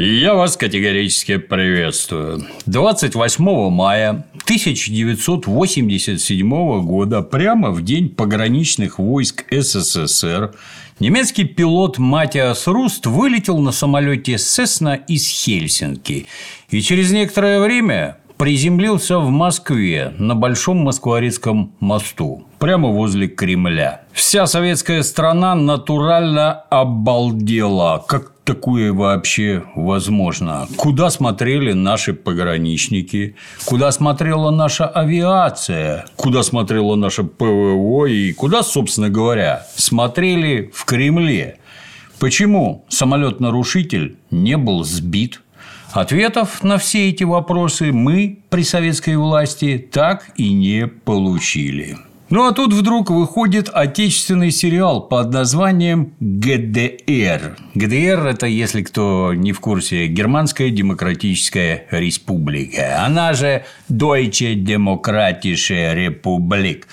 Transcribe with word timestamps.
Я 0.00 0.34
вас 0.34 0.56
категорически 0.56 1.38
приветствую. 1.38 2.46
28 2.66 3.68
мая 3.68 4.24
1987 4.44 6.82
года, 6.82 7.22
прямо 7.22 7.72
в 7.72 7.82
день 7.82 8.08
пограничных 8.08 9.00
войск 9.00 9.44
СССР, 9.50 10.54
немецкий 11.00 11.42
пилот 11.42 11.98
Матиас 11.98 12.68
Руст 12.68 13.06
вылетел 13.06 13.58
на 13.58 13.72
самолете 13.72 14.38
Сесна 14.38 14.94
из 14.94 15.26
Хельсинки 15.26 16.28
и 16.70 16.80
через 16.80 17.10
некоторое 17.10 17.58
время 17.58 18.18
приземлился 18.36 19.18
в 19.18 19.30
Москве 19.30 20.14
на 20.16 20.36
Большом 20.36 20.76
Москворецком 20.76 21.72
мосту, 21.80 22.44
прямо 22.60 22.90
возле 22.90 23.26
Кремля. 23.26 24.02
Вся 24.12 24.46
советская 24.46 25.02
страна 25.02 25.56
натурально 25.56 26.52
обалдела. 26.70 28.04
Как 28.06 28.37
такое 28.48 28.94
вообще 28.94 29.62
возможно? 29.74 30.66
Куда 30.78 31.10
смотрели 31.10 31.72
наши 31.72 32.14
пограничники? 32.14 33.36
Куда 33.66 33.92
смотрела 33.92 34.50
наша 34.50 34.86
авиация? 34.86 36.06
Куда 36.16 36.42
смотрела 36.42 36.94
наша 36.94 37.24
ПВО? 37.24 38.06
И 38.06 38.32
куда, 38.32 38.62
собственно 38.62 39.10
говоря, 39.10 39.66
смотрели 39.76 40.70
в 40.74 40.86
Кремле? 40.86 41.58
Почему 42.18 42.86
самолет-нарушитель 42.88 44.16
не 44.30 44.56
был 44.56 44.82
сбит? 44.82 45.42
Ответов 45.92 46.62
на 46.62 46.78
все 46.78 47.10
эти 47.10 47.24
вопросы 47.24 47.92
мы 47.92 48.38
при 48.48 48.62
советской 48.62 49.16
власти 49.16 49.76
так 49.92 50.30
и 50.36 50.54
не 50.54 50.86
получили. 50.86 51.98
Ну 52.30 52.46
а 52.46 52.52
тут 52.52 52.74
вдруг 52.74 53.10
выходит 53.10 53.70
отечественный 53.72 54.50
сериал 54.50 55.00
под 55.00 55.32
названием 55.32 56.12
ГДР. 56.20 57.56
ГДР– 57.74 58.26
это, 58.28 58.46
если 58.46 58.82
кто 58.82 59.32
не 59.34 59.52
в 59.52 59.60
курсе, 59.60 60.08
Германская 60.08 60.68
Демократическая 60.68 61.86
Республика. 61.90 63.02
Она 63.04 63.32
же 63.32 63.64
Deutsche 63.90 64.54
Demokratische 64.54 65.94
Republik. 65.94 66.84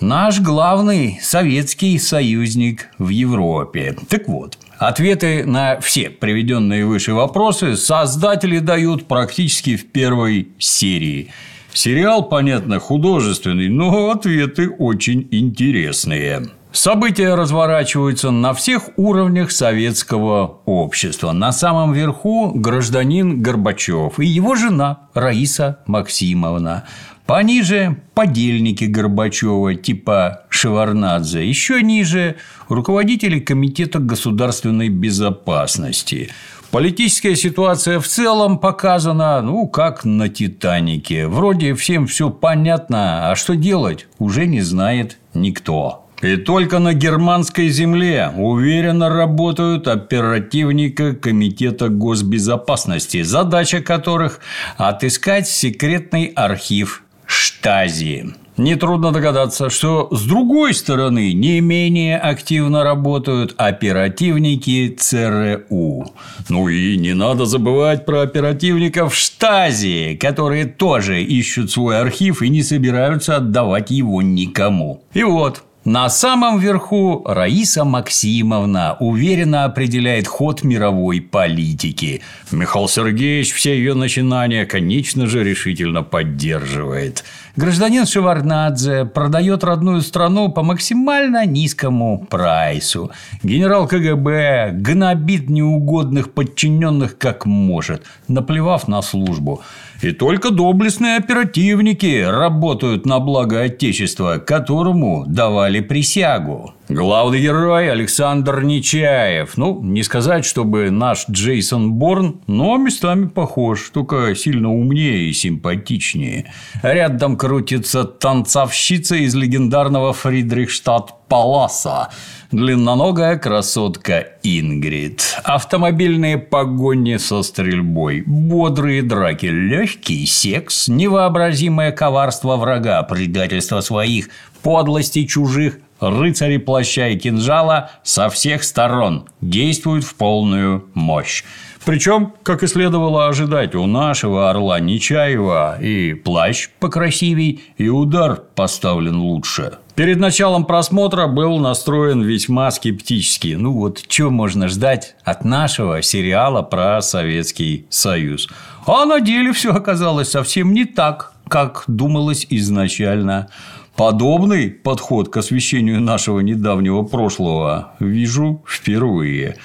Наш 0.00 0.40
главный 0.40 1.20
советский 1.22 1.96
союзник 1.98 2.88
в 2.98 3.10
Европе. 3.10 3.96
Так 4.08 4.26
вот, 4.26 4.58
Ответы 4.80 5.44
на 5.44 5.78
все 5.80 6.08
приведенные 6.08 6.86
выше 6.86 7.12
вопросы 7.12 7.76
создатели 7.76 8.60
дают 8.60 9.06
практически 9.06 9.76
в 9.76 9.92
первой 9.92 10.48
серии. 10.58 11.28
Сериал, 11.72 12.28
понятно, 12.28 12.78
художественный, 12.78 13.68
но 13.68 14.10
ответы 14.10 14.68
очень 14.70 15.28
интересные. 15.30 16.50
События 16.72 17.34
разворачиваются 17.34 18.30
на 18.30 18.54
всех 18.54 18.90
уровнях 18.96 19.50
советского 19.50 20.60
общества. 20.66 21.32
На 21.32 21.50
самом 21.50 21.92
верху 21.92 22.52
гражданин 22.54 23.42
Горбачев 23.42 24.20
и 24.20 24.26
его 24.26 24.54
жена 24.54 25.08
Раиса 25.14 25.80
Максимовна. 25.86 26.84
Пониже– 27.26 27.96
подельники 28.14 28.84
Горбачева 28.84 29.74
типа 29.74 30.44
Шеварнадзе. 30.48 31.46
Еще 31.46 31.82
ниже– 31.82 32.36
руководители 32.68 33.40
Комитета 33.40 33.98
государственной 33.98 34.88
безопасности. 34.88 36.30
Политическая 36.70 37.34
ситуация 37.34 37.98
в 37.98 38.06
целом 38.06 38.58
показана, 38.58 39.42
ну, 39.42 39.66
как 39.66 40.04
на 40.04 40.28
«Титанике». 40.28 41.26
Вроде 41.26 41.74
всем 41.74 42.06
все 42.06 42.30
понятно, 42.30 43.28
а 43.28 43.34
что 43.34 43.56
делать 43.56 44.06
уже 44.20 44.46
не 44.46 44.60
знает 44.60 45.18
никто. 45.34 46.06
И 46.22 46.36
только 46.36 46.78
на 46.78 46.94
германской 46.94 47.70
земле 47.70 48.30
уверенно 48.36 49.08
работают 49.08 49.88
оперативники 49.88 51.12
Комитета 51.12 51.88
госбезопасности, 51.88 53.22
задача 53.22 53.80
которых– 53.80 54.38
отыскать 54.76 55.48
секретный 55.48 56.26
архив 56.26 57.02
штази. 57.26 58.34
Нетрудно 58.60 59.10
догадаться, 59.10 59.70
что 59.70 60.08
с 60.10 60.26
другой 60.26 60.74
стороны 60.74 61.32
не 61.32 61.62
менее 61.62 62.18
активно 62.18 62.84
работают 62.84 63.54
оперативники 63.56 64.94
ЦРУ. 65.00 66.12
Ну 66.50 66.68
и 66.68 66.98
не 66.98 67.14
надо 67.14 67.46
забывать 67.46 68.04
про 68.04 68.20
оперативников 68.20 69.14
штази, 69.14 70.18
которые 70.20 70.66
тоже 70.66 71.22
ищут 71.22 71.70
свой 71.70 71.98
архив 71.98 72.42
и 72.42 72.50
не 72.50 72.62
собираются 72.62 73.36
отдавать 73.36 73.90
его 73.90 74.20
никому. 74.20 75.04
И 75.14 75.22
вот, 75.22 75.62
на 75.90 76.08
самом 76.08 76.60
верху 76.60 77.24
Раиса 77.26 77.84
Максимовна 77.84 78.96
уверенно 79.00 79.64
определяет 79.64 80.28
ход 80.28 80.62
мировой 80.62 81.20
политики. 81.20 82.22
Михаил 82.52 82.86
Сергеевич 82.86 83.52
все 83.52 83.76
ее 83.76 83.94
начинания, 83.94 84.66
конечно 84.66 85.26
же, 85.26 85.42
решительно 85.42 86.04
поддерживает. 86.04 87.24
Гражданин 87.56 88.06
Шеварнадзе 88.06 89.04
продает 89.04 89.64
родную 89.64 90.02
страну 90.02 90.52
по 90.52 90.62
максимально 90.62 91.44
низкому 91.44 92.24
прайсу. 92.30 93.10
Генерал 93.42 93.88
КГБ 93.88 94.70
гнобит 94.74 95.50
неугодных 95.50 96.32
подчиненных 96.32 97.18
как 97.18 97.46
может, 97.46 98.04
наплевав 98.28 98.86
на 98.86 99.02
службу. 99.02 99.60
И 100.02 100.12
только 100.12 100.50
доблестные 100.50 101.16
оперативники 101.16 102.22
работают 102.22 103.04
на 103.04 103.18
благо 103.18 103.60
Отечества, 103.60 104.38
которому 104.38 105.24
давали 105.26 105.79
присягу. 105.82 106.72
Главный 106.90 107.40
герой 107.40 107.88
Александр 107.88 108.62
Нечаев. 108.64 109.56
Ну, 109.56 109.80
не 109.80 110.02
сказать, 110.02 110.44
чтобы 110.44 110.90
наш 110.90 111.24
Джейсон 111.30 111.92
Борн, 111.92 112.40
но 112.48 112.76
местами 112.78 113.28
похож, 113.28 113.90
только 113.90 114.34
сильно 114.34 114.72
умнее 114.74 115.28
и 115.28 115.32
симпатичнее. 115.32 116.52
Рядом 116.82 117.36
крутится 117.36 118.02
танцовщица 118.02 119.14
из 119.14 119.36
легендарного 119.36 120.12
Фридрихштадт 120.12 121.28
Паласа, 121.28 122.08
длинноногая 122.50 123.38
красотка 123.38 124.26
Ингрид, 124.42 125.22
автомобильные 125.44 126.38
погони 126.38 127.18
со 127.18 127.44
стрельбой, 127.44 128.24
бодрые 128.26 129.04
драки, 129.04 129.46
легкий 129.46 130.26
секс, 130.26 130.88
невообразимое 130.88 131.92
коварство 131.92 132.56
врага, 132.56 133.00
предательство 133.04 133.80
своих, 133.80 134.28
подлости 134.62 135.24
чужих, 135.24 135.78
рыцари 136.00 136.56
плаща 136.56 137.08
и 137.08 137.18
кинжала 137.18 137.90
со 138.02 138.28
всех 138.28 138.64
сторон 138.64 139.28
действуют 139.40 140.04
в 140.04 140.14
полную 140.14 140.88
мощь. 140.94 141.44
Причем, 141.84 142.34
как 142.42 142.62
и 142.62 142.66
следовало 142.66 143.28
ожидать, 143.28 143.74
у 143.74 143.86
нашего 143.86 144.50
орла 144.50 144.80
Нечаева 144.80 145.80
и 145.80 146.12
плащ 146.12 146.68
покрасивей, 146.78 147.62
и 147.78 147.88
удар 147.88 148.42
поставлен 148.54 149.16
лучше. 149.16 149.78
Перед 149.94 150.18
началом 150.18 150.64
просмотра 150.64 151.26
был 151.26 151.58
настроен 151.58 152.22
весьма 152.22 152.70
скептически. 152.70 153.56
Ну 153.58 153.72
вот, 153.72 154.04
что 154.08 154.30
можно 154.30 154.68
ждать 154.68 155.14
от 155.24 155.44
нашего 155.44 156.00
сериала 156.02 156.62
про 156.62 157.00
Советский 157.02 157.86
Союз? 157.90 158.48
А 158.86 159.04
на 159.04 159.20
деле 159.20 159.52
все 159.52 159.72
оказалось 159.72 160.30
совсем 160.30 160.72
не 160.72 160.84
так, 160.84 161.32
как 161.48 161.84
думалось 161.86 162.46
изначально. 162.48 163.48
Подобный 163.96 164.70
подход 164.70 165.28
к 165.28 165.36
освещению 165.36 166.00
нашего 166.00 166.40
недавнего 166.40 167.02
прошлого 167.02 167.92
вижу 168.00 168.62
впервые. 168.66 169.56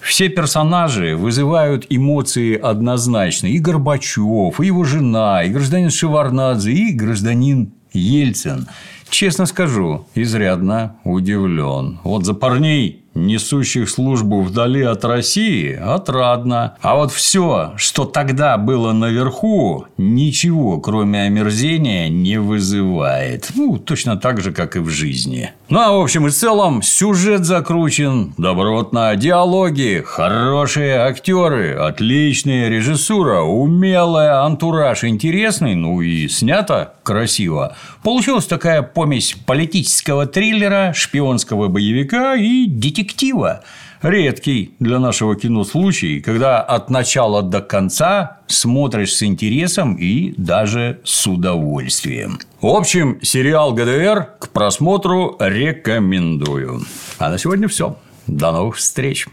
Все 0.00 0.28
персонажи 0.28 1.16
вызывают 1.16 1.86
эмоции 1.88 2.58
однозначно. 2.58 3.46
И 3.46 3.58
Горбачев, 3.58 4.60
и 4.60 4.66
его 4.66 4.84
жена, 4.84 5.44
и 5.44 5.50
гражданин 5.50 5.90
Шеварнадзе, 5.90 6.72
и 6.72 6.92
гражданин 6.92 7.72
Ельцин. 7.92 8.66
Честно 9.08 9.46
скажу, 9.46 10.06
изрядно 10.14 10.96
удивлен. 11.04 12.00
Вот 12.02 12.24
за 12.24 12.34
парней 12.34 13.03
несущих 13.14 13.88
службу 13.88 14.42
вдали 14.42 14.82
от 14.82 15.04
России, 15.04 15.72
отрадно. 15.72 16.76
А 16.80 16.96
вот 16.96 17.12
все, 17.12 17.72
что 17.76 18.04
тогда 18.04 18.56
было 18.58 18.92
наверху, 18.92 19.86
ничего, 19.96 20.80
кроме 20.80 21.22
омерзения, 21.22 22.08
не 22.08 22.38
вызывает. 22.38 23.50
Ну, 23.54 23.78
точно 23.78 24.16
так 24.16 24.40
же, 24.40 24.52
как 24.52 24.76
и 24.76 24.80
в 24.80 24.88
жизни. 24.88 25.50
Ну, 25.68 25.78
а 25.78 25.92
в 25.92 26.02
общем 26.02 26.26
и 26.26 26.30
целом, 26.30 26.82
сюжет 26.82 27.44
закручен, 27.44 28.34
добротно, 28.36 29.14
диалоги, 29.16 30.02
хорошие 30.04 30.96
актеры, 30.96 31.74
отличная 31.74 32.68
режиссура, 32.68 33.42
умелая, 33.42 34.42
антураж 34.42 35.04
интересный, 35.04 35.74
ну 35.74 36.00
и 36.00 36.28
снято 36.28 36.93
красиво. 37.04 37.76
Получилась 38.02 38.46
такая 38.46 38.82
помесь 38.82 39.36
политического 39.46 40.26
триллера, 40.26 40.92
шпионского 40.92 41.68
боевика 41.68 42.34
и 42.34 42.66
детектива. 42.66 43.62
Редкий 44.02 44.74
для 44.80 44.98
нашего 44.98 45.34
кино 45.34 45.64
случай, 45.64 46.20
когда 46.20 46.60
от 46.60 46.90
начала 46.90 47.42
до 47.42 47.62
конца 47.62 48.40
смотришь 48.48 49.14
с 49.14 49.22
интересом 49.22 49.94
и 49.94 50.34
даже 50.36 51.00
с 51.04 51.26
удовольствием. 51.26 52.38
В 52.60 52.66
общем, 52.66 53.18
сериал 53.22 53.72
ГДР 53.72 54.30
к 54.40 54.48
просмотру 54.48 55.36
рекомендую. 55.38 56.82
А 57.18 57.30
на 57.30 57.38
сегодня 57.38 57.68
все. 57.68 57.96
До 58.26 58.52
новых 58.52 58.76
встреч. 58.76 59.26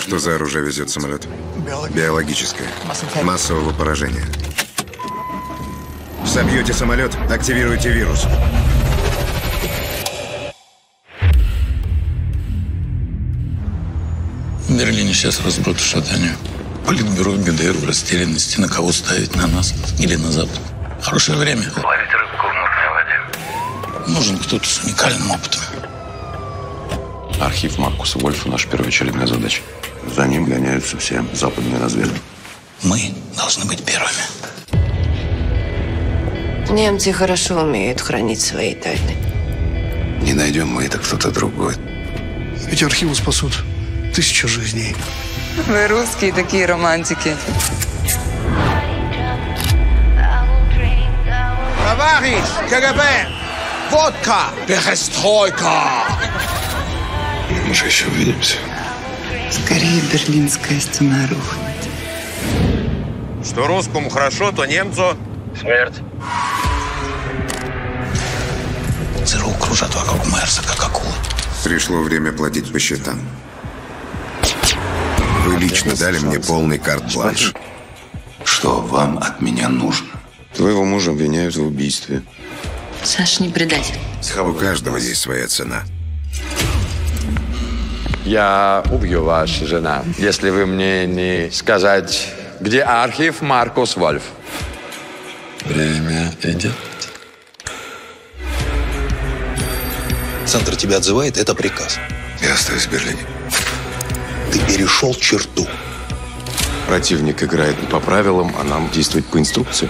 Что 0.00 0.18
за 0.18 0.36
оружие 0.36 0.64
везет 0.64 0.90
самолет? 0.90 1.26
Биологическое. 1.90 2.68
Массового 3.22 3.72
поражения. 3.72 4.24
Собьете 6.26 6.72
самолет, 6.72 7.16
активируйте 7.30 7.90
вирус. 7.90 8.26
В 14.68 14.78
Берлине 14.78 15.14
сейчас 15.14 15.40
разброд 15.40 15.80
шатания. 15.80 16.36
Политбюро 16.86 17.32
в 17.32 17.44
ГДР 17.44 17.72
в 17.72 17.86
растерянности, 17.86 18.60
на 18.60 18.68
кого 18.68 18.92
ставить, 18.92 19.34
на 19.34 19.46
нас 19.46 19.74
или 19.98 20.16
на 20.16 20.30
Запад. 20.30 20.60
Хорошее 21.02 21.38
время. 21.38 21.62
Ловить 21.62 22.12
рыбку 22.12 22.46
в 22.46 22.54
мутной 22.54 22.88
воде. 22.94 24.14
Нужен 24.18 24.38
кто-то 24.38 24.66
с 24.66 24.84
уникальным 24.84 25.30
опытом. 25.30 25.60
Архив 27.40 27.78
Маркуса 27.78 28.18
Вольфа– 28.18 28.48
наша 28.50 28.68
первоочередная 28.68 29.26
задача. 29.26 29.62
За 30.14 30.26
ним 30.26 30.44
гоняются 30.46 30.96
все 30.98 31.24
западные 31.32 31.80
разведки. 31.80 32.20
Мы 32.82 33.12
должны 33.36 33.64
быть 33.66 33.84
первыми. 33.84 34.24
Немцы 36.70 37.12
хорошо 37.12 37.62
умеют 37.62 38.00
хранить 38.00 38.40
свои 38.40 38.74
тайны. 38.74 39.16
Не 40.22 40.34
найдем 40.34 40.68
мы, 40.68 40.84
это 40.84 40.98
кто-то 40.98 41.30
другой. 41.30 41.74
Эти 42.70 42.84
архивы 42.84 43.14
спасут 43.14 43.64
тысячи 44.14 44.46
жизней. 44.46 44.94
Вы 45.66 45.88
русские 45.88 46.32
такие 46.32 46.66
романтики. 46.66 47.36
Товарищ 51.84 52.44
КГБ! 52.68 53.02
Водка! 53.90 54.50
Перестройка! 54.66 56.04
Мы 57.66 57.74
же 57.74 57.86
еще 57.86 58.06
увидимся. 58.06 58.58
Скорее 59.50 60.00
Берлинская 60.12 60.78
стена 60.80 61.26
рухнет. 61.28 61.88
Что 63.44 63.66
русскому 63.66 64.10
хорошо, 64.10 64.52
то 64.52 64.64
немцу... 64.66 65.16
Смерть. 65.58 65.94
ЦРУ 69.24 69.50
кружат 69.60 69.94
вокруг 69.94 70.26
Мерса, 70.26 70.62
как 70.62 70.84
акулы. 70.84 71.12
Пришло 71.64 72.02
время 72.02 72.32
платить 72.32 72.72
по 72.72 72.78
счетам. 72.78 73.20
Вы 75.44 75.56
лично 75.56 75.94
дали 75.96 76.18
мне 76.18 76.38
полный 76.38 76.78
карт-бланш. 76.78 77.54
Что 78.44 78.80
вам 78.80 79.18
от 79.18 79.40
меня 79.40 79.68
нужно? 79.68 80.08
Твоего 80.54 80.84
мужа 80.84 81.10
обвиняют 81.10 81.56
в 81.56 81.62
убийстве. 81.62 82.22
Саш, 83.02 83.40
не 83.40 83.48
предатель. 83.48 83.98
У 84.40 84.52
каждого 84.52 84.96
есть 84.96 85.20
своя 85.20 85.46
цена. 85.48 85.84
Я 88.28 88.84
убью 88.90 89.24
вашу 89.24 89.66
жена, 89.66 90.04
если 90.18 90.50
вы 90.50 90.66
мне 90.66 91.06
не 91.06 91.50
сказать, 91.50 92.28
где 92.60 92.82
архив 92.82 93.40
Маркус 93.40 93.96
Вольф. 93.96 94.22
Время 95.64 96.30
идет. 96.42 96.74
Центр 100.44 100.76
тебя 100.76 100.98
отзывает, 100.98 101.38
это 101.38 101.54
приказ. 101.54 101.98
Я 102.42 102.52
остаюсь 102.52 102.84
в 102.84 102.92
Берлине. 102.92 103.22
Ты 104.52 104.58
перешел 104.60 105.14
черту. 105.14 105.66
Противник 106.86 107.42
играет 107.42 107.80
не 107.80 107.86
по 107.86 107.98
правилам, 107.98 108.54
а 108.60 108.62
нам 108.62 108.90
действовать 108.90 109.24
по 109.24 109.38
инструкции. 109.38 109.88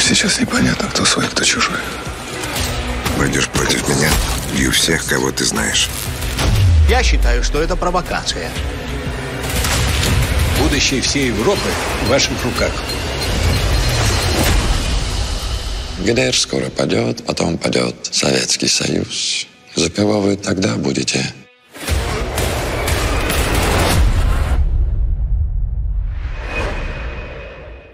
Сейчас 0.00 0.40
непонятно, 0.40 0.88
кто 0.88 1.04
свой, 1.04 1.26
кто 1.26 1.44
чужой. 1.44 1.76
Пойдешь 3.24 3.48
против 3.48 3.88
меня, 3.88 4.10
бью 4.54 4.70
всех, 4.70 5.06
кого 5.06 5.32
ты 5.32 5.46
знаешь. 5.46 5.88
Я 6.90 7.02
считаю, 7.02 7.42
что 7.42 7.62
это 7.62 7.74
провокация. 7.74 8.50
Будущее 10.60 11.00
всей 11.00 11.28
Европы 11.28 11.70
в 12.04 12.08
ваших 12.10 12.44
руках. 12.44 12.70
ГДР 16.00 16.36
скоро 16.36 16.68
падет, 16.68 17.24
потом 17.24 17.56
падет 17.56 17.96
Советский 18.10 18.68
Союз. 18.68 19.46
За 19.74 19.88
кого 19.88 20.20
вы 20.20 20.36
тогда 20.36 20.74
будете 20.74 21.24